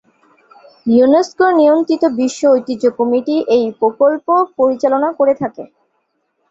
[0.87, 4.27] UNESCO নিয়ন্ত্রিত বিশ্ব ঐতিহ্য কমিটি এই প্রকল্প
[4.57, 5.63] পরিচালনা করে থাকে।